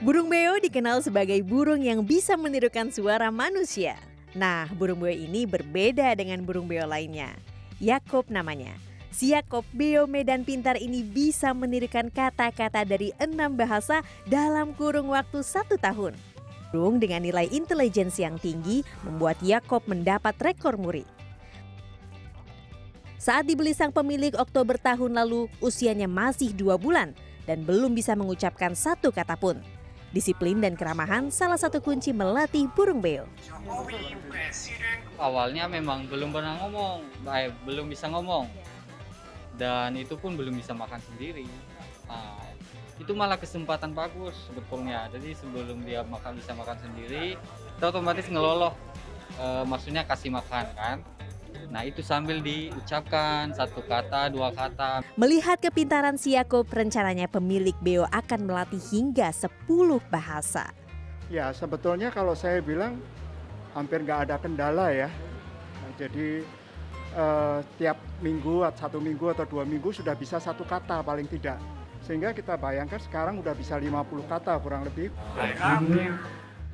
[0.00, 4.00] Burung beo dikenal sebagai burung yang bisa menirukan suara manusia.
[4.32, 7.36] Nah, burung beo ini berbeda dengan burung beo lainnya.
[7.84, 8.72] Yakob namanya.
[9.12, 15.44] Si Yakob beo Medan Pintar ini bisa menirukan kata-kata dari enam bahasa dalam kurung waktu
[15.44, 16.16] satu tahun.
[16.72, 21.04] Burung dengan nilai intelijensi yang tinggi membuat Yakob mendapat rekor muri.
[23.20, 27.12] Saat dibeli sang pemilik Oktober tahun lalu, usianya masih dua bulan
[27.44, 29.60] dan belum bisa mengucapkan satu kata pun.
[30.14, 33.26] Disiplin dan keramahan salah satu kunci melatih burung beo.
[35.18, 37.02] Awalnya memang belum pernah ngomong,
[37.34, 38.46] eh, belum bisa ngomong,
[39.58, 41.50] dan itu pun belum bisa makan sendiri.
[42.06, 42.46] Nah,
[42.94, 45.10] itu malah kesempatan bagus sebetulnya.
[45.10, 47.34] Jadi sebelum dia makan bisa makan sendiri,
[47.74, 48.70] kita otomatis ngeloloh,
[49.34, 50.98] eh, maksudnya kasih makan kan.
[51.70, 55.02] Nah itu sambil diucapkan satu kata, dua kata.
[55.18, 59.50] Melihat kepintaran si Yakob, rencananya pemilik beo akan melatih hingga 10
[60.12, 60.70] bahasa.
[61.32, 63.00] Ya sebetulnya kalau saya bilang
[63.74, 65.10] hampir nggak ada kendala ya.
[65.82, 66.46] Nah, jadi
[67.16, 71.58] eh, tiap minggu, satu minggu atau dua minggu sudah bisa satu kata paling tidak.
[72.04, 75.08] Sehingga kita bayangkan sekarang udah bisa 50 kata kurang lebih.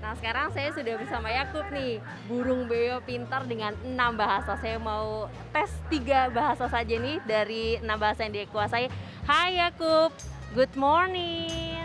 [0.01, 4.57] Nah sekarang saya sudah bersama Yakub nih, burung beo pintar dengan enam bahasa.
[4.57, 8.89] Saya mau tes tiga bahasa saja nih dari enam bahasa yang dia kuasai.
[9.29, 10.09] Hai Yakub,
[10.57, 11.84] good morning.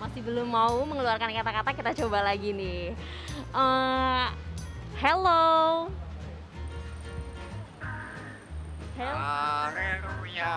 [0.00, 2.96] Masih belum mau mengeluarkan kata-kata, kita coba lagi nih.
[3.52, 4.26] Eh,
[4.96, 5.92] hello.
[8.96, 9.20] Hello.
[9.20, 10.56] Haleluya.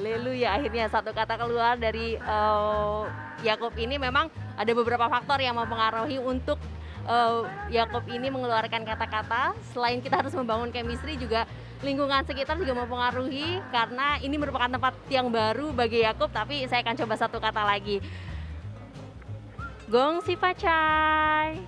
[0.00, 3.02] Haleluya, akhirnya satu kata keluar dari eh,
[3.44, 6.56] Yakub ini memang ada beberapa faktor yang mempengaruhi untuk
[7.04, 9.52] eh, Yakub ini mengeluarkan kata-kata.
[9.76, 11.44] Selain kita harus membangun chemistry juga
[11.84, 16.96] lingkungan sekitar juga mempengaruhi karena ini merupakan tempat yang baru bagi Yakub tapi saya akan
[16.96, 18.00] coba satu kata lagi.
[19.92, 21.60] Gong si pacai.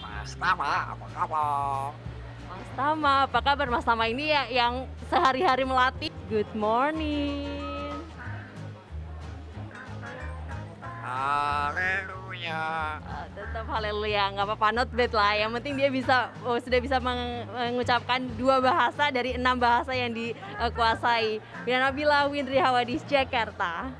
[0.00, 1.92] Mas Tama, apa kabar?
[2.54, 6.10] Mas Tama, apa kabar Mas Tama ini ya yang sehari-hari melatih?
[6.30, 7.50] Good morning.
[11.04, 12.62] Haleluya.
[13.02, 16.96] Ah, tetap haleluya nggak apa-apa not bad lah yang penting dia bisa oh, sudah bisa
[17.02, 23.90] meng- mengucapkan dua bahasa dari enam bahasa yang dikuasai Bila Nabila Windri Hawadis Jakarta